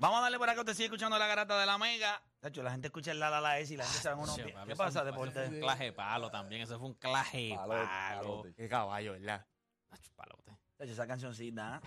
[0.00, 2.22] Vamos a darle por acá, usted sigue escuchando la garata de la mega.
[2.40, 4.34] Tacho, la gente escucha el la la la S y la gente se van unos
[4.34, 4.56] Sí, pies.
[4.66, 5.46] ¿Qué pasa, fue deporte?
[5.46, 6.62] un claje de palo también.
[6.62, 8.22] Eso fue un claje de Palote, palo.
[8.22, 8.54] palote.
[8.54, 9.46] Qué caballo, ¿verdad?
[9.90, 10.56] Nacho, palote.
[10.78, 11.74] Tacho, esa cancioncita.
[11.76, 11.80] ¿ah?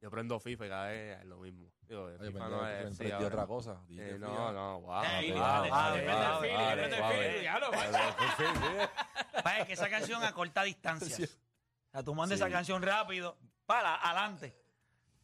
[0.00, 1.70] Yo prendo FIFA y cada vez es lo mismo.
[1.82, 3.82] Digo, Oye, FIFA no es- sí, ahora- otra cosa.
[3.90, 5.02] Eh, no, no, wow.
[5.04, 7.40] Ey, wow, dale, wow, dale, wow, dale, wow, dale, wow, dale, wow.
[7.40, 7.70] diablo,
[9.44, 11.26] Pa, es que esa canción a corta distancia.
[11.88, 14.54] O sea, tú mandas esa canción rápido, para, adelante.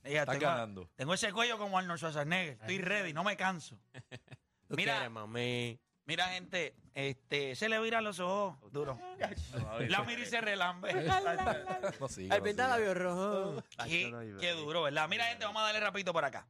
[0.05, 0.91] Ella, Estás tengo, ganando.
[0.97, 2.59] tengo ese cuello como Arnold Schwarzenegger.
[2.61, 3.79] Estoy ready, no me canso.
[4.69, 4.95] ¿Tú Mira.
[4.95, 5.79] quieres, mami?
[6.05, 8.99] Mira, gente, este, se le viran los ojos duro.
[9.89, 10.93] La mira y se relambe.
[12.01, 12.69] No siga, El no pinta siga.
[12.69, 13.65] labios rojos.
[13.87, 15.09] qué, qué duro, ¿verdad?
[15.09, 16.47] Mira, gente, vamos a darle rapidito por acá.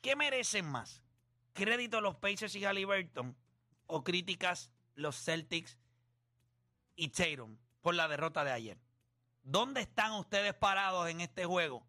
[0.00, 1.02] ¿Qué merecen más?
[1.52, 3.36] ¿Crédito a los Pacers y Halliburton
[3.86, 5.78] o críticas los Celtics
[6.96, 8.78] y Tatum por la derrota de ayer?
[9.42, 11.86] ¿Dónde están ustedes parados en este juego?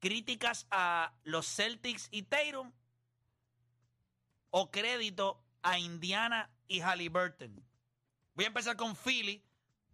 [0.00, 2.72] ¿Críticas a los Celtics y Tatum
[4.50, 7.62] o crédito a Indiana y Halliburton?
[8.34, 9.44] Voy a empezar con Philly.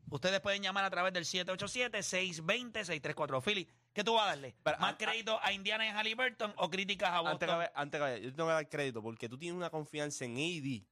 [0.09, 3.43] Ustedes pueden llamar a través del 787-620-634.
[3.43, 4.55] Philly, ¿qué tú vas a darle?
[4.63, 7.49] Pero, ¿Más a- crédito a Indiana y Halliburton o críticas a Antes Boston?
[7.49, 10.25] que, vaya- antes que yo te voy a dar crédito porque tú tienes una confianza
[10.25, 10.85] en AD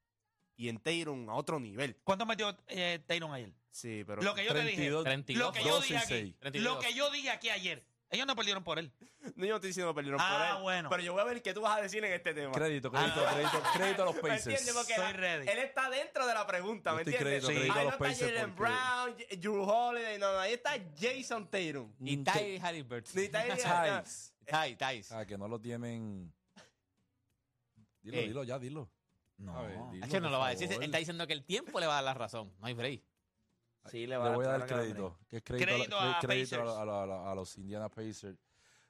[0.56, 1.94] y en Tatum a otro nivel.
[2.02, 3.52] ¿Cuánto metió eh, Tatum ayer?
[3.70, 4.20] Sí, pero.
[4.22, 5.10] Lo que yo te 32, dije.
[5.10, 6.14] 32, lo que yo 12 y dije aquí.
[6.14, 6.34] 6.
[6.40, 6.74] 32.
[6.74, 7.86] Lo que yo dije aquí ayer.
[8.10, 8.92] Ellos no perdieron por él.
[9.36, 10.62] No, yo no estoy diciendo que perdieron Ah, por él.
[10.62, 10.90] bueno.
[10.90, 12.52] Pero yo voy a ver qué tú vas a decir en este tema.
[12.52, 14.46] Crédito, crédito, crédito, crédito a los ¿Me Pacers.
[14.46, 14.74] entiendes?
[14.74, 15.48] Porque Estoy la- ready.
[15.48, 17.44] él está dentro de la pregunta, Yo ¿me estoy entiendes?
[17.44, 20.32] crédito, crédito a ahí los no está Pacers Jalen porque- Brown, J- Drew Holiday, no,
[20.34, 21.92] no, ahí está Jason Tatum.
[22.00, 23.12] Y Mm, Ty Halliburton.
[23.14, 24.32] Ni Ty- Tice.
[24.44, 25.14] Ty, Ty.
[25.14, 26.32] Ah, que no lo tienen.
[28.02, 28.28] Dilo, Ey.
[28.28, 28.90] dilo ya, dilo.
[29.38, 29.56] No.
[29.58, 30.68] A ver, dilo, que no por lo va a decir.
[30.68, 30.84] favor.
[30.84, 32.52] Está diciendo que el tiempo le va a dar la razón.
[32.60, 33.02] No hay break.
[33.90, 35.18] Sí, Le voy a dar crédito.
[35.28, 36.76] Que es crédito, Crédito a, a que es crédito Pacers.
[36.78, 38.38] a, a- a- a los Indiana Pacers.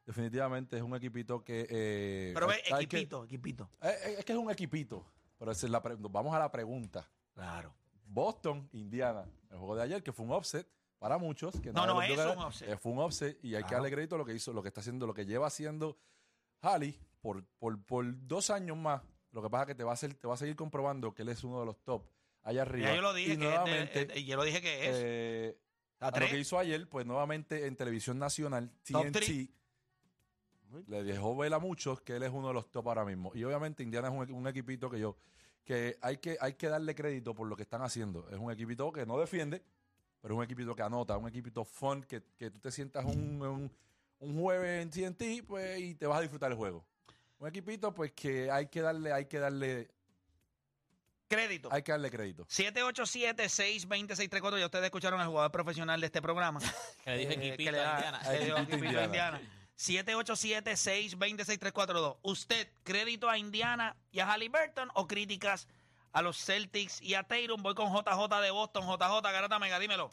[0.06, 1.66] Definitivamente es un equipito que.
[1.69, 3.71] eh, Pero ve, hay- hay que- equipito, equipito.
[3.81, 5.05] eh, es que es un equipito.
[5.38, 7.09] Pero es la vamos a la pregunta.
[7.32, 7.75] Claro.
[8.06, 10.69] Boston, Indiana, el juego de ayer, que fue un offset
[10.99, 11.59] para muchos.
[11.61, 12.69] Que No, no es un offset.
[12.69, 14.69] eh, fue un offset y hay que darle crédito a lo que hizo, lo que
[14.69, 15.97] está haciendo, lo que lleva haciendo
[16.61, 19.03] Halley por, por, por dos años más.
[19.32, 21.22] Lo que pasa es que te va a, hacer, te va a seguir comprobando que
[21.22, 22.06] él es uno de los top
[22.44, 22.88] allá arriba.
[22.91, 24.91] Ya yo lo dije y que es de- nuevamente, eh, yo lo dije que es.
[24.94, 25.59] eh,
[26.00, 29.50] ¿A a lo que hizo ayer, pues nuevamente en televisión nacional, TNT,
[30.88, 33.31] le dejó ver a muchos que él es uno de los top ahora mismo.
[33.34, 35.16] Y obviamente Indiana es un, un equipito que yo,
[35.65, 38.28] que hay, que hay que darle crédito por lo que están haciendo.
[38.31, 39.62] Es un equipito que no defiende,
[40.21, 43.41] pero es un equipito que anota, un equipito fun, que, que tú te sientas un,
[43.41, 43.72] un,
[44.19, 46.84] un jueves en TNT pues, y te vas a disfrutar el juego.
[47.38, 49.91] Un equipito pues que hay que darle, hay que darle,
[51.34, 51.69] Crédito.
[51.72, 52.45] hay que darle crédito.
[52.47, 54.59] 787-620-634.
[54.59, 56.61] Ya ustedes escucharon al jugador profesional de este programa.
[57.05, 58.21] Que le dijo Eh, que le da- Indiana.
[58.22, 59.05] que le dio Indiana.
[59.05, 59.41] Indiana.
[59.77, 62.17] 787-620-6342.
[62.23, 65.69] ¿Usted crédito a Indiana y a Halliburton o críticas
[66.12, 67.62] a los Celtics y a Tatum?
[67.62, 68.84] Voy con JJ de Boston.
[68.84, 70.11] JJ, Garata Mega, dímelo.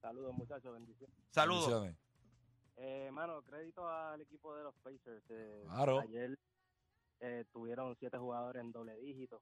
[0.00, 1.16] Saludos muchachos, bendiciones.
[1.30, 1.66] Saludos.
[1.70, 1.96] Bendiciones.
[2.76, 5.22] Eh, mano, crédito al equipo de los Pacers.
[5.30, 6.00] eh, Claro.
[6.00, 6.36] Ayer
[7.20, 9.40] eh, tuvieron siete jugadores en doble dígito.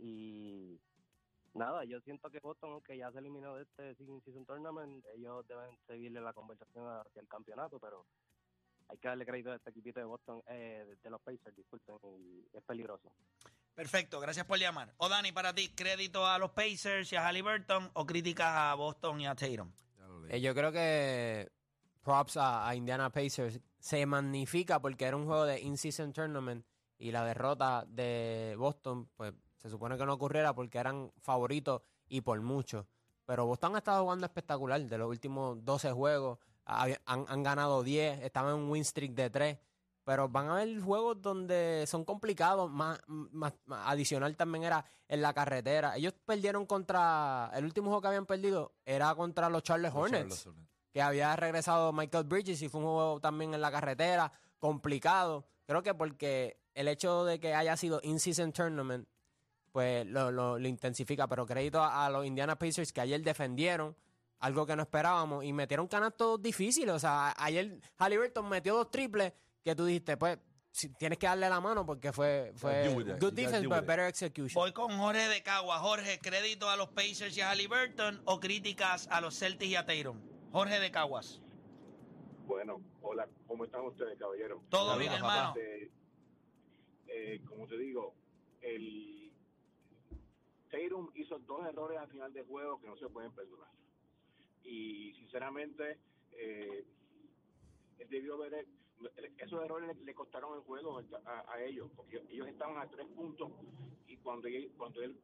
[0.00, 0.80] Y
[1.54, 5.46] nada, yo siento que Boston, aunque ya se eliminó de este Season Season Tournament, ellos
[5.46, 8.06] deben seguirle la conversación hacia el campeonato, pero
[8.88, 12.44] hay que darle crédito a este equipito de Boston, eh, de, los Pacers, disculpen, y
[12.56, 13.12] es peligroso.
[13.74, 14.94] Perfecto, gracias por llamar.
[14.96, 19.20] O Dani, para ti, crédito a los Pacers y a Halliburton o críticas a Boston
[19.20, 19.70] y a Tatum.
[20.28, 21.50] Eh, yo creo que
[22.02, 26.64] props a, a Indiana Pacers se magnifica porque era un juego de in-season tournament
[26.98, 32.20] y la derrota de Boston, pues se supone que no ocurriera porque eran favoritos y
[32.22, 32.86] por mucho.
[33.26, 34.80] Pero Boston ha estado jugando espectacular.
[34.80, 36.96] De los últimos 12 juegos han,
[37.28, 39.58] han ganado 10, estaban en un win streak de 3.
[40.02, 42.68] Pero van a haber juegos donde son complicados.
[42.70, 45.96] Más, más- más adicional también era en la carretera.
[45.96, 47.50] Ellos perdieron contra.
[47.54, 50.70] El último juego que habían perdido era contra los Charles Los Hornets Charlotte Hornets.
[50.92, 55.44] que había regresado Michael Bridges y fue un juego también en la carretera, complicado.
[55.66, 59.06] Creo que porque el hecho de que haya sido in-season tournament,
[59.72, 61.26] pues lo, lo- lo intensifica.
[61.28, 63.96] Pero crédito a, a los Indiana Pacers que ayer defendieron,
[64.40, 66.94] algo que no esperábamos, y metieron canastos difíciles.
[66.94, 69.32] O sea, ayer Halliburton metió dos triples
[69.62, 70.38] que tú dijiste, pues
[70.72, 74.54] si tienes que darle la mano porque fue, fue good defense, but better execution.
[74.54, 75.78] Voy con Jorge de Cagua.
[75.80, 79.84] Jorge, crédito a los Pacers y a Halliburton o críticas a los Celtics y a
[79.84, 80.20] Tatum.
[80.52, 81.40] Jorge de Caguas.
[82.46, 84.60] Bueno, hola, ¿cómo están ustedes, caballeros?
[84.68, 85.54] Todo bien, hermano.
[85.56, 85.90] Este,
[87.08, 88.14] eh, como te digo,
[88.60, 89.19] el
[90.70, 93.70] Tatum hizo dos errores al final del juego que no se pueden perdonar.
[94.62, 95.98] Y sinceramente,
[96.32, 96.84] eh,
[97.98, 98.66] él debió haber,
[99.38, 103.50] esos errores le, costaron el juego a, ellos, porque ellos estaban a tres puntos
[104.06, 105.18] y cuando él, cuando él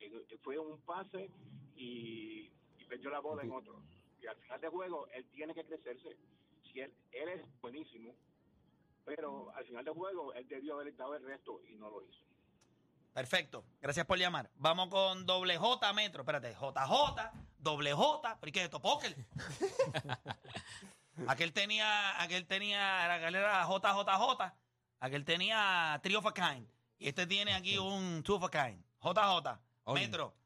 [0.00, 1.30] él fue un pase
[1.76, 3.80] y, y perdió la bola en otro.
[4.20, 6.16] Y al final del juego, él tiene que crecerse.
[6.64, 8.14] Si él, él es buenísimo,
[9.04, 12.27] pero al final del juego, él debió haber dado el resto y no lo hizo.
[13.18, 13.64] Perfecto.
[13.80, 14.48] Gracias por llamar.
[14.54, 16.22] Vamos con doble J Metro.
[16.22, 18.38] Espérate, JJ, doble J.
[18.38, 18.80] ¿Pero qué es esto?
[18.80, 19.12] ¿Póker?
[21.26, 24.54] aquel tenía, aquel tenía, aquel era JJJ.
[25.00, 26.70] Aquel tenía Three of a Kind.
[26.96, 28.84] Y este tiene aquí un Two of a Kind.
[29.02, 30.00] JJ, Oye.
[30.00, 30.36] Metro.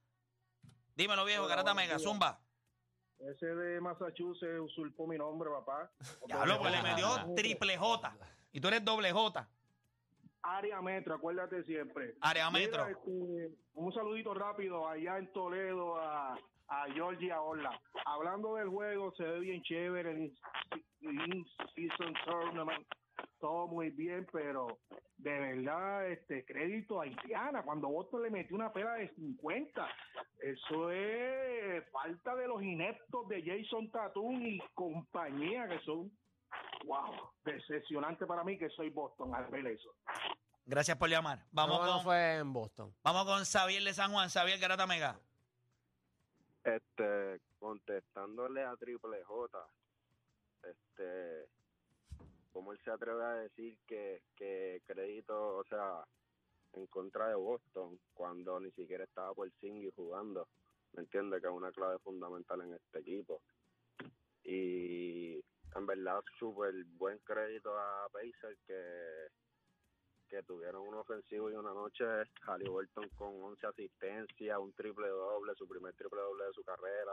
[0.94, 1.98] Dímelo, viejo, Garata Mega.
[1.98, 2.40] Zumba.
[3.18, 5.92] Ese de Massachusetts usurpó mi nombre, papá.
[6.26, 8.16] Diablo, pues le metió triple J.
[8.52, 9.46] Y tú eres doble J.
[10.42, 12.14] Área Metro, acuérdate siempre.
[12.20, 12.84] Área Metro.
[12.86, 16.34] Mira, este, un saludito rápido allá en Toledo a,
[16.68, 17.80] a Georgia Orla.
[18.04, 20.36] Hablando del juego, se ve bien chévere el in-
[21.00, 22.86] in-season tournament.
[23.38, 24.78] Todo muy bien, pero
[25.16, 27.62] de verdad, este crédito a Indiana.
[27.64, 29.88] Cuando Boston le metió una pela de 50,
[30.42, 36.10] eso es falta de los ineptos de Jason Tatum y compañía, que son,
[36.84, 37.14] wow,
[37.44, 39.90] decepcionante para mí que soy Boston al ver eso.
[40.64, 41.44] Gracias por llamar.
[41.50, 42.94] Vamos no, no con, fue en Boston.
[43.02, 44.28] vamos con Xavier de San Juan.
[44.28, 45.18] Xavier Garata Mega.
[46.64, 49.66] Este, contestándole a Triple J,
[50.62, 51.48] este,
[52.52, 56.04] ¿cómo él se atreve a decir que, que crédito, o sea,
[56.74, 60.46] en contra de Boston, cuando ni siquiera estaba por Singy jugando?
[60.92, 61.40] ¿Me entiende?
[61.40, 63.42] Que es una clave fundamental en este equipo.
[64.44, 65.34] Y
[65.74, 69.28] en verdad, súper buen crédito a Pacers que
[70.32, 72.04] que tuvieron un ofensivo y una noche
[72.46, 77.12] Halliburton con 11 asistencias, un triple doble, su primer triple doble de su carrera.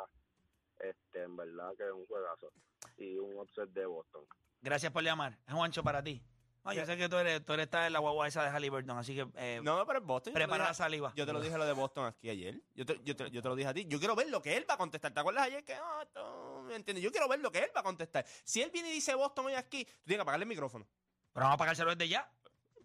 [0.80, 2.50] Este, en verdad que es un juegazo
[2.96, 4.24] y un upset de Boston.
[4.62, 5.38] Gracias por llamar.
[5.46, 6.24] Es Juancho para ti.
[6.64, 8.98] No, yo sé que tú eres, tú eres estás en la guagua esa de Halliburton,
[8.98, 10.34] así que eh, No, pero es Boston.
[10.34, 11.12] prepara la saliva.
[11.14, 12.62] Yo te lo dije lo de Boston aquí ayer.
[12.74, 13.86] Yo te, yo, te, yo te lo dije a ti.
[13.86, 15.14] Yo quiero ver lo que él va a contestar.
[15.14, 17.04] ¿Te acuerdas ayer que no, esto, ¿me entiendes?
[17.04, 18.26] Yo quiero ver lo que él va a contestar.
[18.46, 20.88] Si él viene y dice Boston hoy aquí, tú tienes que apagarle el micrófono.
[21.34, 22.30] Pero vamos a pagárselo desde ya.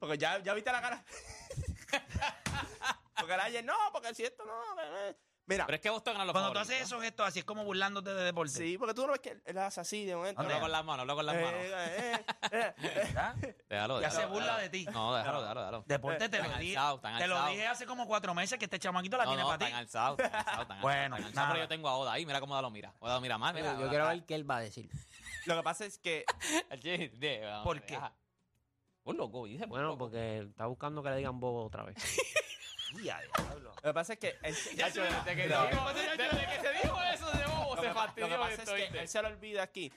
[0.04, 1.04] Porque ya, ya viste la cara.
[3.16, 4.52] porque el ayer, no, porque si esto no.
[5.08, 5.16] eh.
[5.46, 7.64] Mira, Pero es que Boston gana los Cuando tú haces esos gestos así, es como
[7.64, 8.50] burlándote de deporte.
[8.54, 10.40] sí, porque tú no ves que él, hace así de momento.
[10.40, 11.60] Hablo con las manos, hablo con las Eh, manos.
[11.60, 13.10] eh, eh, eh.
[13.12, 13.34] ¿Ya?
[13.68, 14.62] Déjalo, Ya déjalo, se burla déjalo.
[14.62, 14.86] de ti.
[14.86, 15.84] No, déjalo, déjalo, déjalo.
[15.86, 16.78] Deporte te lo dije.
[17.18, 19.58] Te lo dije hace como cuatro meses que este chamaquito la No, tiene no, para
[19.58, 19.64] ti.
[19.66, 21.48] están alzados, están alzados, están Bueno, alzados, nada.
[21.52, 22.94] pero yo tengo a Oda ahí, mira cómo Oda lo mira.
[23.00, 23.74] Oda lo mira mal, mira.
[23.74, 24.88] Yo, yo quiero ver qué él va a decir.
[25.44, 26.24] Lo que pasa es que
[27.64, 28.00] ¿Por qué?
[29.04, 29.66] Un loco, dice.
[29.66, 29.98] Bueno, loco.
[29.98, 31.96] porque está buscando que le digan bobo otra vez.
[33.02, 33.72] Ya, diablo.
[33.82, 35.02] Lo que pasa es que él, Ya, desde
[35.34, 36.16] que dijo- desde
[36.46, 38.90] que se dijo eso de bobo, lo se pa- lo que fastidió pasa esto, es
[38.92, 39.92] que él se lo olvida aquí.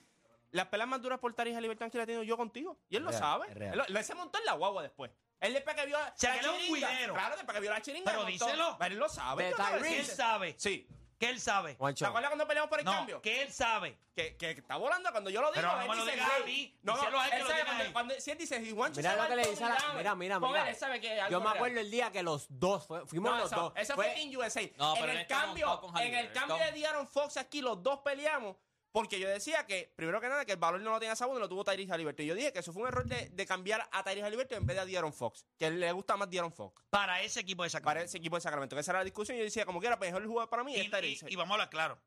[0.49, 2.79] Las pelas más duras por Taris Halliburton que la he tenido yo contigo.
[2.89, 3.47] Y él lo Real, sabe.
[3.51, 5.11] Él, lo- se montó en la guagua después.
[5.39, 6.89] Él después que vio sea, la que un chiringa.
[7.13, 8.11] Claro, después que vio la chiringa.
[8.11, 8.75] Pero díselo.
[8.79, 9.43] Pero él lo sabe.
[9.43, 9.89] De ¿qué vas a Tyrese.
[9.93, 10.55] ¿Qué él sabe?
[10.57, 10.87] Sí.
[11.19, 11.71] ¿Qué él sabe?
[11.71, 13.21] ¿Te Juancho, acuerdas cuando peleamos por el No, cambio?
[13.23, 13.97] ¿qué él sabe?
[14.15, 15.55] Que, que está volando cuando yo lo digo.
[15.61, 16.43] Pero no él me lo dice, digas a "Hey".
[16.45, 18.71] mí, No, díselo a él que él lo sabe cuando, cuando- si él dice, si
[18.71, 20.69] Juancho Mira se lo va que le dice a la- mira, mira, con mira.
[20.69, 21.55] él, sabe que algo yo me real.
[21.57, 23.73] acuerdo el día que los dos, fue- fuimos No, los eso, dos.
[23.75, 24.61] eso Fue- Team USA.
[24.77, 27.81] No, pero en él el está cambio, en el cambio de Diaron Fox aquí los
[27.81, 28.55] dos peleamos
[28.97, 31.47] porque yo decía que, primero que nada, que el valor no lo tenía Sabonis, lo
[31.47, 32.25] tuvo Tyrese Halliburton.
[32.25, 34.65] Y yo dije que eso fue un error de, de cambiar a Tyrese Halliburton en
[34.65, 37.69] vez de a Diaron Fox, que le gusta más Diaron Fox Para ese equipo de
[37.69, 38.05] para Sacramento.
[38.05, 38.75] ese equipo de Sacramento.
[38.75, 39.37] Que esa era la discusión.
[39.37, 41.27] Yo decía, como quiera, pues mejor jugador para mí Y, es Tyrese.
[41.29, 41.99] y- y vamos a hablar claro.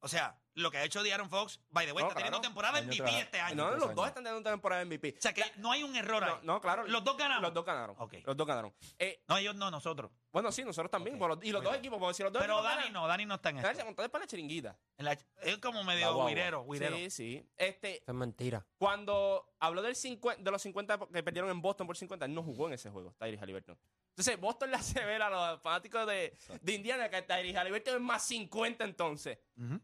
[0.00, 2.78] O sea, lo que ha hecho De'Aaron Fox, by the way, No, está teniendo temporada
[2.78, 3.56] Año MVP tras- este año.
[3.56, 5.14] no, los dos están teniendo temporada MVP.
[5.18, 6.30] O sea, que no hay un error ahí.
[6.42, 6.86] No, no, claro.
[6.86, 7.42] Los dos ganaron.
[7.42, 7.96] Los dos ganaron.
[7.98, 8.14] Ok.
[8.24, 8.72] Los dos ganaron.
[8.98, 10.10] Eh, No, ellos no, nosotros.
[10.32, 11.16] bueno, sí, nosotros también.
[11.16, 11.18] Ok.
[11.20, 13.06] por los- y los dos equipos, porque si los dos Pero equipos Dani ganan- no,
[13.08, 13.84] Dani no está en Dani se esto.
[13.86, 14.78] montó después la chiringuita.
[14.98, 15.12] En la-
[15.42, 16.28] es como La medio guagua.
[16.28, 16.96] guirero, guirero.
[16.96, 17.50] Sí, sí.
[17.56, 18.64] Este, es mentira.
[18.78, 22.42] cuando habló del 50, de los 50 que perdieron en Boston por 50, él no
[22.42, 23.78] jugó en ese juego, Tyrese Halliburton.
[24.18, 28.00] Entonces, Boston le hace ver a los fanáticos de, de Indiana que Tyrese Halliburton es
[28.00, 29.38] más 50 entonces.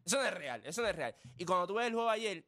[0.04, 1.14] Eso no es real, eso no es real.
[1.38, 2.44] Y cuando tú ves el juego ayer,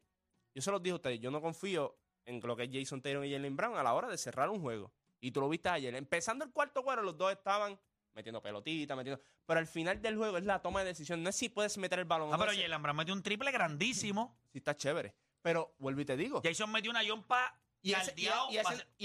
[0.53, 3.25] yo se los dije a ustedes, yo no confío en lo que es Jason Taylor
[3.25, 4.91] y Jalen Brown a la hora de cerrar un juego.
[5.21, 5.95] Y tú lo viste ayer.
[5.95, 7.79] Empezando el cuarto cuadro, los dos estaban
[8.13, 9.23] metiendo pelotita, metiendo...
[9.45, 11.23] Pero al final del juego es la toma de decisión.
[11.23, 12.33] No es si puedes meter el balón.
[12.33, 14.37] Ah, no pero Jalen Brown metió un triple grandísimo.
[14.51, 15.15] Sí está chévere.
[15.41, 16.41] Pero vuelvo y te digo.
[16.43, 18.57] Jason metió una yompa Y ese, y- y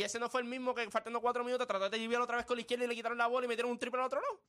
[0.02, 2.46] ese- y no fue el mismo que faltando cuatro minutos trató de llevar otra vez
[2.46, 4.40] con la izquierda y le quitaron la bola y metieron un triple al otro no.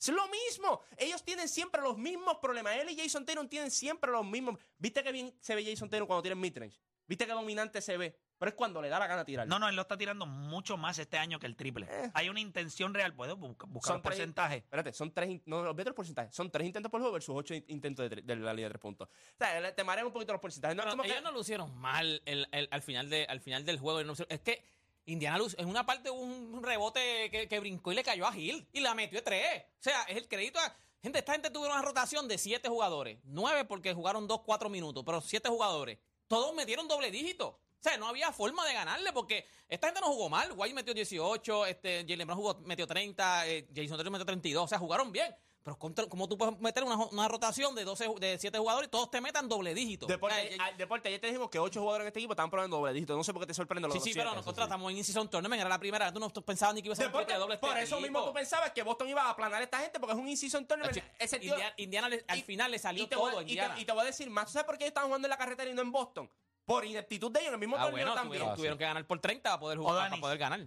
[0.00, 0.80] Es lo mismo.
[0.96, 2.74] Ellos tienen siempre los mismos problemas.
[2.76, 4.58] Él y Jason Tatum tienen siempre los mismos.
[4.78, 6.80] ¿Viste que bien se ve Jason Tatum cuando tiene midrange?
[7.06, 8.18] ¿Viste qué dominante se ve?
[8.42, 9.46] Pero es cuando le da la gana tirar.
[9.46, 11.86] No, no, él lo está tirando mucho más este año que el triple.
[11.88, 12.10] Eh.
[12.12, 13.14] Hay una intención real.
[13.14, 14.64] Puedo buscar, Son los tres- porcentajes.
[14.64, 15.40] Espérate, son tres.
[15.46, 16.32] No, olvídate el porcentaje.
[16.32, 18.80] Son tres intentos por juego versus ocho in- intentos de, de la línea de tres
[18.80, 19.08] puntos.
[19.08, 20.76] O sea, te marean un poquito los porcentajes.
[20.76, 23.78] No, como que- ellos no lucieron mal el- el- al, final de, al final del
[23.78, 24.02] juego.
[24.02, 24.64] no Es que
[25.06, 28.32] Indiana Luz, en una parte hubo un rebote que, que brincó y le cayó a
[28.32, 29.62] Gil y la metió de tres.
[29.78, 30.74] O sea, es el crédito a.
[31.00, 33.18] Gente, esta gente tuvo una rotación de siete jugadores.
[33.22, 35.98] Nueve porque jugaron dos, cuatro minutos, pero siete jugadores.
[36.26, 37.58] Todos metieron doble dígito.
[37.84, 40.52] O sea, no había forma de ganarle porque esta gente no jugó mal.
[40.54, 44.62] White metió 18, este, Jalen Brown jugó, metió 30, eh, Jason Tatum metió 32.
[44.64, 45.34] O sea, jugaron bien.
[45.64, 48.86] Pero contra- como tú puedes meter una, una rotación de 12, ju- de 7 jugadores
[48.86, 50.06] y todos te metan doble dígito.
[50.06, 52.32] Deporte, O sea, ya- al- deporte, ayer te dijimos que ocho jugadores en este equipo
[52.34, 53.16] estaban probando doble dígito.
[53.16, 55.60] No sé por qué te sorprende los Sí, sí, pero nosotros estamos en In-Season Tournament,
[55.60, 56.12] era la primera.
[56.12, 58.00] Tú no pensabas ni que iba a ser un Deporte, triple doble por este eso
[58.00, 60.66] mismo tú pensabas que Boston iba a aplanar a esta gente porque es un in-season
[60.66, 60.96] tournament.
[61.18, 63.52] Ese tío- Indiana, Indiana le- al y- final le salió y voy todo te-.
[63.80, 64.46] Y te, voy a decir más.
[64.46, 66.28] ¿Tú sabes por qué ellos estaban jugando en la carretera y no en Boston?
[66.64, 68.38] Por ineptitud de ellos en el mismo ah, torneo bueno, también.
[68.40, 70.10] tuvieron, tuvieron que ganar por 30 para poder jugar, Odanis.
[70.10, 70.66] para poder ganar.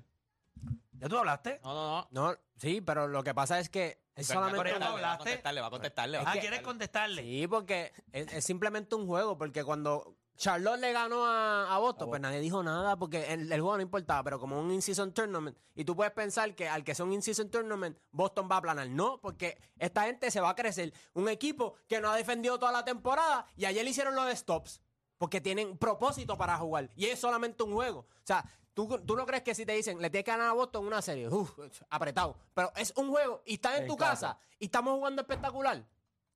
[0.93, 1.59] ¿Ya tú hablaste?
[1.63, 2.29] No, no, no.
[2.31, 4.63] No, sí, pero lo que pasa es que es solamente...
[4.63, 5.17] Pero va a hablaste.
[5.23, 7.21] contestar, le va a contestar, le va a Ah, ¿quieres contestarle?
[7.21, 12.09] Sí, porque es, es simplemente un juego, porque cuando Charlotte le ganó a, a Boston,
[12.09, 15.57] pues nadie dijo nada, porque el, el juego no importaba, pero como un in-season tournament,
[15.75, 18.89] y tú puedes pensar que al que sea un in-season tournament, Boston va a planar.
[18.89, 20.93] No, porque esta gente se va a crecer.
[21.13, 24.81] Un equipo que no ha defendido toda la temporada, y ayer le hicieron los stops,
[25.25, 28.01] porque tienen propósito para jugar, y es solamente un juego.
[28.01, 30.53] O sea, ¿tú, tú no crees que si te dicen, le tienes que ganar a
[30.53, 31.57] Boston una serie, uf,
[31.89, 35.83] apretado, pero es un juego, y estás en tu casa, y estamos jugando espectacular.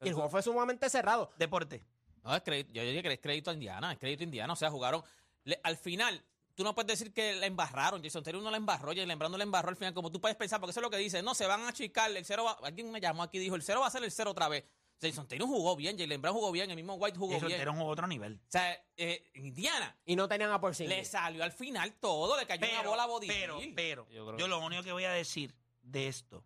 [0.02, 1.30] Y el juego fue sumamente cerrado.
[1.38, 1.86] Deporte.
[2.24, 4.54] No, es crédito, yo diría que es crédito a Indiana, es crédito a Indiana.
[4.54, 5.04] O sea, jugaron.
[5.44, 6.24] le- al final,
[6.56, 8.02] tú no puedes decir que la embarraron.
[8.02, 10.36] Jason Terry no la embarró, Jalen Brown no la embarró al final, como tú puedes
[10.36, 11.22] pensar, porque eso es lo que dice.
[11.22, 12.58] No, se van a achicar, el cero va.
[12.66, 14.64] Alguien me llamó aquí y dijo: el cero va a ser el cero otra vez.
[15.02, 17.60] Jason Terry jugó bien, Jalen Brown jugó bien, el mismo White jugó Eso bien.
[17.62, 18.36] era un otro nivel.
[18.36, 22.46] O sea, eh, Indiana Y no tenían a por le salió al final todo, le
[22.46, 23.74] cayó una bola a body pero, Hill.
[23.76, 26.44] pero, Yo creo yo que- lo único que voy a decir de esto,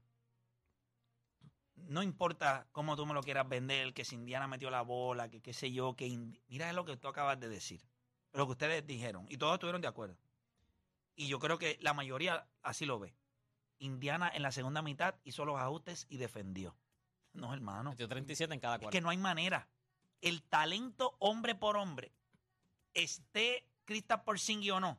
[1.75, 5.41] no importa cómo tú me lo quieras vender, que si Indiana metió la bola, que
[5.41, 7.81] qué sé yo, que Indi- mira lo que tú acabas de decir,
[8.33, 10.17] lo que ustedes dijeron, y todos estuvieron de acuerdo.
[11.15, 13.13] Y yo creo que la mayoría así lo ve.
[13.79, 16.75] Indiana en la segunda mitad hizo los ajustes y defendió.
[17.33, 17.91] No, hermano.
[17.91, 18.91] Metió 37 en cada Es cuarto.
[18.91, 19.67] que no hay manera.
[20.21, 22.11] El talento hombre por hombre,
[22.93, 24.97] esté Kristaps Porzingis o no,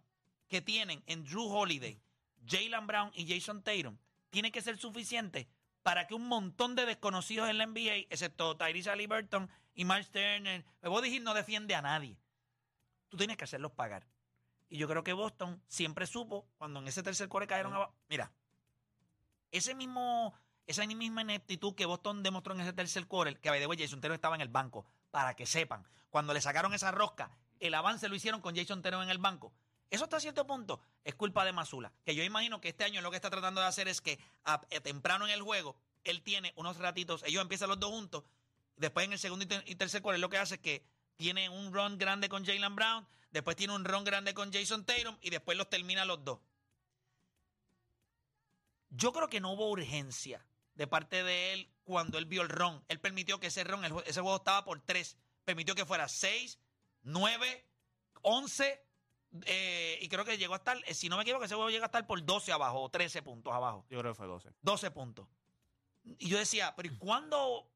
[0.48, 1.98] que tienen en Drew Holiday,
[2.46, 3.96] Jalen Brown y Jason Tatum,
[4.30, 5.48] tiene que ser suficiente
[5.82, 10.64] para que un montón de desconocidos en la NBA, excepto Tyrese Halliburton y Miles Turner,
[10.82, 12.18] Body Hill no defiende a nadie.
[13.08, 14.06] Tú tienes que hacerlos pagar.
[14.68, 17.94] Y yo creo que Boston siempre supo, cuando en ese tercer core cayeron abajo.
[18.08, 18.32] Mira,
[19.50, 20.34] ese mismo,
[20.66, 24.35] esa misma ineptitud que Boston demostró en ese tercer quarter, que de Jason Tatum estaba
[24.35, 27.30] en el banco, para que sepan, cuando le sacaron esa rosca,
[27.61, 29.52] el avance lo hicieron con Jason Tatum en el banco.
[29.90, 33.11] Eso hasta cierto punto es culpa de Masula, que yo imagino que este año lo
[33.11, 36.52] que está tratando de hacer es que a- a temprano en el juego, él tiene
[36.56, 38.25] unos ratitos, ellos empiezan los dos juntos,
[38.76, 40.85] después en el segundo y tercer quarter lo que hace es que
[41.16, 45.16] tiene un run grande con Jalen Brown, después tiene un run grande con Jason Tatum
[45.21, 46.40] y después los termina los dos.
[48.90, 52.84] Yo creo que no hubo urgencia de parte de él cuando él vio el ron.
[52.88, 55.16] Él permitió que ese ron, el ese juego estaba por tres.
[55.44, 56.58] Permitió que fuera seis,
[57.02, 57.66] nueve,
[58.22, 58.80] once.
[59.46, 61.84] eh, y creo que llegó a estar, eh, si no me equivoco, ese juego llega
[61.84, 63.84] a estar por 12 abajo o 13 puntos abajo.
[63.90, 64.50] Yo creo que fue 12.
[64.62, 65.26] 12 puntos.
[66.18, 67.68] Y yo decía, pero ¿y cuándo?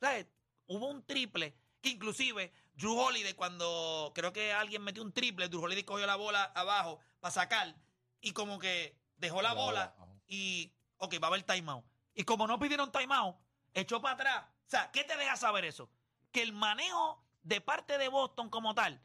[0.00, 0.26] ¿sabes?
[0.66, 5.62] Hubo un triple que inclusive Drew Holiday, cuando creo que alguien metió un triple, Drew
[5.62, 7.74] Holiday cogió la bola abajo para sacar
[8.20, 11.84] y como que dejó la La bola bola, y, ok, va a haber timeout.
[12.14, 13.36] Y como no pidieron timeout,
[13.74, 14.44] echó para atrás.
[14.66, 15.90] O sea, ¿qué te deja saber eso?
[16.30, 19.00] Que el manejo de parte de Boston como tal,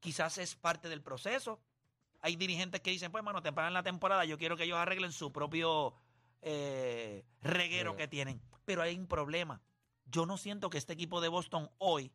[0.00, 1.60] quizás es parte del proceso.
[2.20, 5.12] Hay dirigentes que dicen, pues, mano, temprano en la temporada, yo quiero que ellos arreglen
[5.12, 5.94] su propio
[6.42, 7.96] eh, reguero Reguero.
[7.96, 8.42] que tienen.
[8.64, 9.60] Pero hay un problema.
[10.06, 12.12] Yo no siento que este equipo de Boston hoy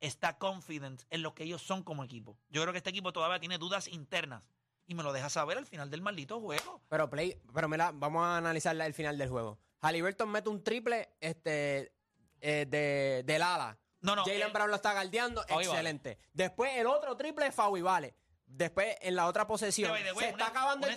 [0.00, 2.38] está confident en lo que ellos son como equipo.
[2.48, 4.42] Yo creo que este equipo todavía tiene dudas internas.
[4.86, 6.80] Y me lo deja saber al final del maldito juego.
[6.88, 9.58] Pero play, pero mira, vamos a analizar el final del juego.
[9.80, 11.92] Halliburton mete un triple este,
[12.40, 13.78] eh, de, del ala.
[14.00, 14.24] No, no.
[14.24, 15.66] Jalen él- Brown lo está guardeando, vale.
[15.66, 16.18] excelente.
[16.32, 18.14] Después el otro triple y vale.
[18.46, 20.96] Después en la otra posesión way, se está una- acabando una el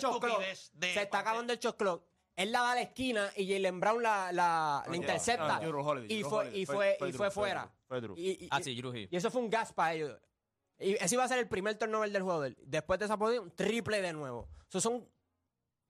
[0.74, 2.04] de Se está acabando el shot clock.
[2.36, 5.58] Él la da a la esquina y Jalen Brown la, la, intercepta.
[5.84, 7.72] Holiday, y fue, y Fue- y fue fue fuera.
[8.16, 8.72] Y, y- Ah, sí,
[9.10, 10.16] y eso fue un gas para ellos.
[10.80, 12.58] Y ese iba a ser el primer turnover del él.
[12.62, 14.48] Después de esa posición, triple de nuevo.
[14.68, 15.06] Eso son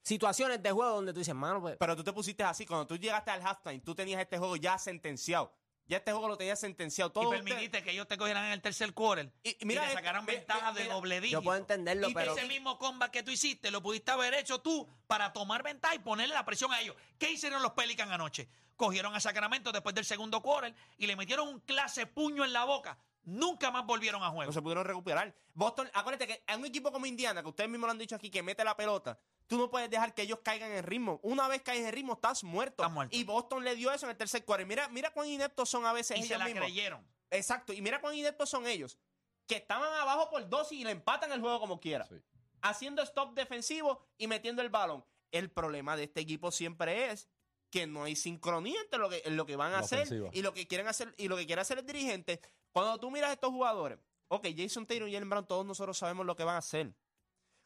[0.02, 1.76] situaciones de juego donde tú dices, mano, pues.
[1.78, 4.78] Pero tú te pusiste así, cuando tú llegaste al halftime, tú tenías este juego ya
[4.78, 5.52] sentenciado.
[5.86, 7.10] Ya este juego lo tenías sentenciado.
[7.10, 9.66] Todo y usted- permitiste que ellos te cogieran en el tercer quarter Y- y y,
[9.66, 11.40] mira, le sacaran ve- ventaja ve- de mira, doble dígito.
[11.40, 12.36] Yo puedo entenderlo, Y pero.
[12.36, 15.98] ese mismo combat que tú hiciste lo pudiste haber hecho tú para tomar ventaja y
[15.98, 16.94] ponerle la presión a ellos.
[17.18, 18.48] ¿Qué hicieron los Pelicans anoche?
[18.76, 22.64] Cogieron a Sacramento después del segundo quarter y le metieron un clase puño en la
[22.64, 22.96] boca.
[23.24, 24.46] Nunca más volvieron a juego.
[24.46, 25.34] no se pudieron recuperar.
[25.54, 28.30] Boston, acuérdate que a un equipo como Indiana, que ustedes mismos lo han dicho aquí,
[28.30, 31.20] que mete la pelota, tú no puedes dejar que ellos caigan en ritmo.
[31.22, 32.82] Una vez caes en ritmo, estás muerto.
[32.82, 33.16] Estás muerto.
[33.16, 34.66] Y Boston le dio eso en el tercer cuarto.
[34.66, 36.64] Mira, mira cuán ineptos son a veces y se ellos la mismos.
[36.64, 37.06] creyeron.
[37.30, 37.72] Exacto.
[37.72, 38.98] Y mira cuán ineptos son ellos.
[39.46, 42.06] Que estaban abajo por dos y le empatan el juego como quiera.
[42.06, 42.16] Sí.
[42.62, 45.04] Haciendo stop defensivo y metiendo el balón.
[45.30, 47.28] El problema de este equipo siempre es
[47.70, 50.30] que no hay sincronía entre lo que, en lo que van a La hacer ofensiva.
[50.32, 52.40] y lo que quieren hacer y lo que quiere hacer el dirigente.
[52.72, 53.98] Cuando tú miras a estos jugadores,
[54.28, 56.92] ok, Jason Taylor y Jalen Brown, todos nosotros sabemos lo que van a hacer.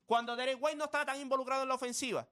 [0.06, 2.28] Cuando Derek White no está tan involucrado en la ofensiva,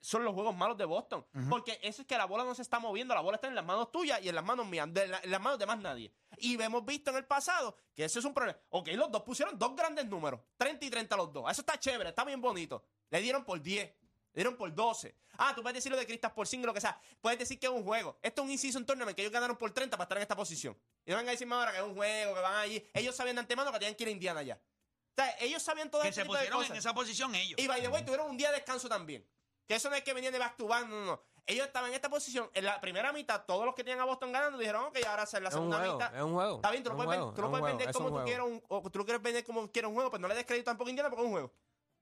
[0.00, 1.24] son los juegos malos de Boston.
[1.48, 3.64] Porque eso es que la bola no se está moviendo, la bola está en las
[3.64, 6.12] manos tuyas y en las manos mías, de la- en las manos de más nadie.
[6.36, 8.58] Y hemos visto en el pasado que eso es un problema.
[8.68, 11.50] Ok, los dos pusieron dos grandes números, 30 y 30 los dos.
[11.50, 12.84] Eso está chévere, está bien bonito.
[13.08, 14.03] Le dieron por 10, le
[14.34, 15.14] dieron por 12.
[15.38, 17.00] Ah, tú puedes decir lo de Cristas por 5, lo que sea.
[17.20, 18.18] Puedes decir que es un juego.
[18.22, 20.76] Esto es un in-season tournament que ellos ganaron por 30 para estar en esta posición.
[21.04, 22.90] Y no vengan a decirme ahora que es un juego, que van allí.
[22.94, 24.54] Ellos sabían de antemano que tenían que ir a Indiana ya.
[24.56, 26.70] O sea, ellos sabían todo Que este se tipo de pusieron cosas.
[26.72, 27.58] en esa posición ellos.
[27.60, 29.26] Y by the way, tuvieron un día de descanso también.
[29.66, 31.22] Que eso no es que venían de back to back, no, no, no.
[31.46, 32.50] Ellos estaban en esta posición.
[32.54, 35.42] En la primera mitad, todos los que tenían a Boston ganando dijeron, ok, ahora hacer
[35.42, 36.16] la Es un segunda juego, mitad.
[36.16, 36.56] es un juego.
[36.56, 37.78] Está bien, tú lo es un puedes, juego, ven- tú lo es un puedes juego,
[37.78, 38.26] vender es como un tú juego.
[38.26, 40.46] quieras, un- o tú lo quieres vender como quieras un juego, pero no le des
[40.46, 41.52] crédito tampoco a Indiana porque es un juego.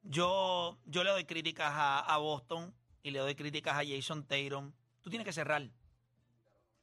[0.03, 4.73] Yo, yo le doy críticas a, a Boston y le doy críticas a Jason Tatum.
[5.01, 5.69] Tú tienes que cerrar.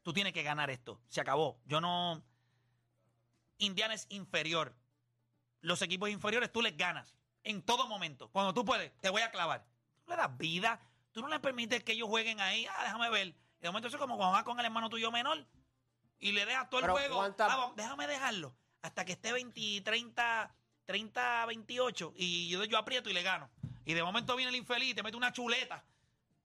[0.01, 0.99] Tú tienes que ganar esto.
[1.09, 1.59] Se acabó.
[1.65, 2.23] Yo no.
[3.57, 4.75] Indiana es inferior.
[5.61, 7.15] Los equipos inferiores tú les ganas.
[7.43, 8.29] En todo momento.
[8.29, 9.65] Cuando tú puedes, te voy a clavar.
[10.05, 10.79] Tú le das vida.
[11.11, 12.65] Tú no les permites que ellos jueguen ahí.
[12.65, 13.27] Ah, déjame ver.
[13.27, 15.45] Y de momento eso es como cuando vas con el hermano tuyo menor
[16.19, 17.15] y le dejas todo el Pero juego.
[17.17, 18.55] ¿cuánta- Ah, déjame dejarlo.
[18.81, 20.55] Hasta que esté 20, 30, 30,
[20.91, 23.49] 28 y yo, yo aprieto y le gano.
[23.85, 25.83] Y de momento viene el infeliz y te mete una chuleta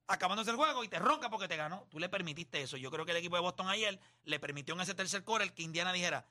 [0.07, 1.87] acabándose el juego y te ronca porque te ganó.
[1.89, 2.77] Tú le permitiste eso.
[2.77, 5.53] Yo creo que el equipo de Boston ayer le permitió en ese tercer core el
[5.53, 6.27] que Indiana dijera,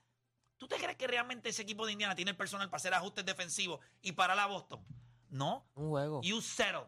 [0.56, 3.24] ¿tú te crees que realmente ese equipo de Indiana tiene el personal para hacer ajustes
[3.24, 4.84] defensivos y parar a Boston?
[5.28, 5.66] No.
[5.74, 6.20] Un juego.
[6.22, 6.86] You settle.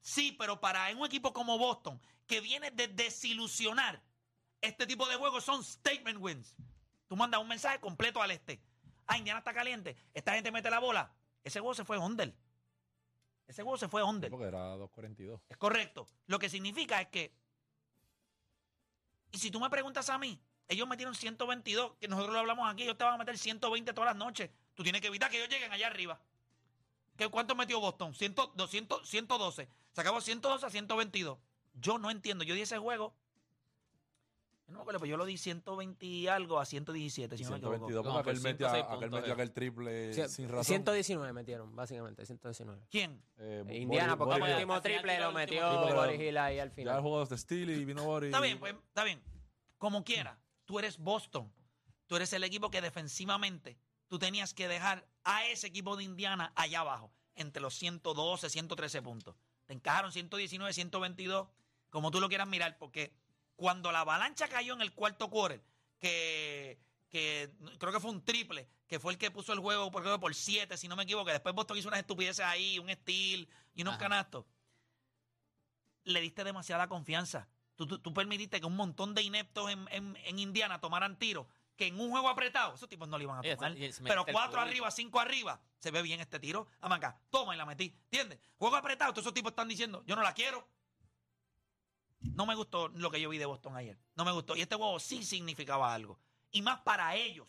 [0.00, 4.02] Sí, pero para un equipo como Boston, que viene de desilusionar,
[4.60, 6.56] este tipo de juegos son statement wins.
[7.08, 8.62] Tú mandas un mensaje completo al este.
[9.10, 9.96] Ah, Indiana está caliente.
[10.14, 11.12] Esta gente mete la bola.
[11.42, 12.32] Ese juego se fue under.
[13.48, 14.30] Ese juego se fue under.
[14.30, 15.40] Porque era 2.42.
[15.48, 16.06] Es correcto.
[16.28, 17.34] Lo que significa es que.
[19.32, 22.84] Y si tú me preguntas a mí, ellos metieron 122, que nosotros lo hablamos aquí,
[22.84, 24.48] ellos te van a meter 120 todas las noches.
[24.74, 26.20] Tú tienes que evitar que ellos lleguen allá arriba.
[27.16, 28.14] ¿Qué, ¿Cuánto metió Boston?
[28.14, 29.68] 100, 200, 112.
[29.90, 31.36] Se acabó 112 a 122.
[31.74, 32.44] Yo no entiendo.
[32.44, 33.12] Yo di ese juego.
[34.70, 37.50] Yo no me acuerdo, pero yo lo di 120 y algo a 117, si no
[37.50, 37.76] me equivoco.
[37.88, 39.32] 122, No, porque fue aquel, metió eh.
[39.32, 40.64] aquel triple Sí, sin razón.
[40.64, 42.86] 119 metieron, básicamente, 119.
[42.88, 43.20] ¿Quién?
[43.38, 45.92] Eh, E Indiana, porque el último triple lo metió.
[45.92, 47.00] Boris Hill ahí al Ya el final.
[47.00, 48.28] juego de Steel y vino Boris.
[48.28, 49.20] Está bien, pues, está bien.
[49.76, 51.52] Como quiera, tú eres Boston.
[52.06, 56.52] Tú eres el equipo que defensivamente tú tenías que dejar a ese equipo de Indiana
[56.54, 59.34] allá abajo, entre los 112, 113 puntos.
[59.66, 61.48] Te encajaron 119, 122,
[61.88, 63.12] como tú lo quieras mirar, porque
[63.60, 65.62] cuando la avalancha cayó en el cuarto quarter,
[65.98, 70.34] que, que creo que fue un triple, que fue el que puso el juego por,
[70.34, 73.92] 7, si no me equivoco, después Boston hizo unas estupideces ahí, un steal y unos
[73.96, 74.00] Ajá.
[74.04, 74.46] canastos.
[76.04, 77.48] Le diste demasiada confianza.
[77.76, 81.46] Tú, tú- tú permitiste que un montón de ineptos en, en- en Indiana tomaran tiros
[81.76, 83.74] que en un juego apretado, esos tipos no le iban a tomar.
[84.04, 86.66] Pero cuatro arriba, cinco arriba, se ve bien este tiro.
[86.80, 87.94] Acá, toma y la metí.
[88.04, 88.38] ¿Entiendes?
[88.56, 90.66] Juego apretado, todos esos tipos están diciendo, yo no la quiero.
[92.20, 93.98] No me gustó lo que yo vi de Boston ayer.
[94.14, 94.54] No me gustó.
[94.56, 96.18] Y este juego sí significaba algo.
[96.50, 97.48] Y más para ellos.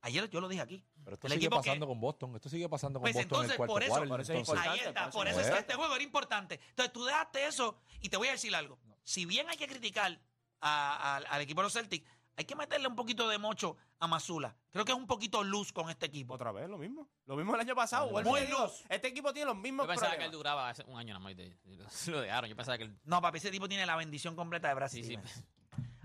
[0.00, 0.84] Ayer yo lo dije aquí.
[1.04, 2.34] Pero esto el sigue que- pasando con Boston.
[2.36, 4.32] Esto sigue pasando con Pues Boston en entonces, el cuarto por eso, quarter, por eso
[4.32, 4.66] entonces.
[4.66, 6.60] Ahí está, por eso es que este juego era importante.
[6.70, 8.78] Entonces tú dejaste eso y te voy a decir algo.
[9.04, 10.20] Si bien hay que criticar
[10.60, 14.06] a- a- al equipo de los Celtics, hay que meterle un poquito de mocho a
[14.06, 14.56] Mazula.
[14.70, 16.34] Creo que es un poquito luz con este equipo.
[16.34, 17.08] Otra vez, lo mismo.
[17.26, 18.10] Lo mismo el año pasado.
[18.22, 18.84] Muy luz.
[18.88, 21.32] Este equipo tiene los mismos Yo pensaba que él duraba hace un año nada más.
[21.32, 21.84] y lo-
[22.16, 22.48] lo dejaron.
[22.50, 22.98] Yo pensaba que él.
[23.04, 25.04] No, papi, ese tipo tiene la bendición completa de Brasil.
[25.04, 25.42] Sí, sí.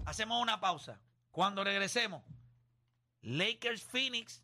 [0.05, 0.99] Hacemos una pausa.
[1.31, 2.23] Cuando regresemos,
[3.21, 4.43] Lakers Phoenix,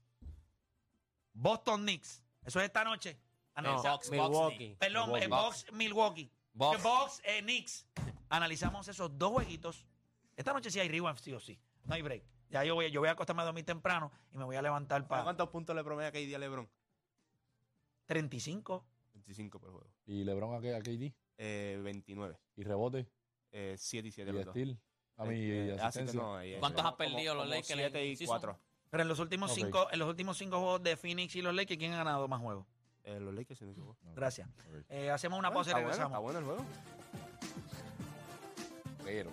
[1.34, 2.24] Boston Knicks.
[2.46, 3.18] Eso es esta noche.
[3.56, 4.76] No, Analiza- Bucks, Milwaukee.
[4.80, 5.26] Perdón, Milwaukee.
[5.26, 6.32] eh, Bucks, Milwaukee.
[6.54, 6.78] Bucks.
[6.78, 7.86] Que Bucks, eh, Knicks.
[8.30, 9.86] Analizamos esos dos jueguitos.
[10.36, 11.60] Esta noche sí hay rewind, sí o sí.
[11.86, 12.24] No hay break.
[12.50, 15.08] Ya yo voy, yo voy a acostarme a dormir temprano y me voy a levantar
[15.08, 16.70] para ¿Cuántos puntos le promedia KD a LeBron?
[18.06, 18.86] 35.
[19.14, 19.88] 25 por juego.
[20.06, 21.14] Y LeBron a, K- a KD.
[21.38, 22.38] Eh, 29.
[22.56, 23.08] Y rebote.
[23.52, 24.80] Eh, 7 y 7 Y steal.
[25.18, 28.08] A mí, Eh, eh, no, ahí- ahí ¿Cuántos has perdido los Lakers en 7 el
[28.12, 28.34] y season?
[28.40, 28.60] 4.
[28.90, 29.58] Pero en los últimos Ok.
[29.58, 32.40] cinco, en los últimos cinco juegos de Phoenix y los Lakers, ¿quién ha ganado más
[32.42, 32.66] juegos?
[33.04, 33.98] Eh, los Lakers, me equivoco.
[34.10, 34.48] Ok, Gracias.
[34.90, 36.12] Eh, hacemos una Bueno, pausa y está bueno, regresamos.
[36.12, 36.66] Está bueno el juego.
[39.04, 39.32] Pero.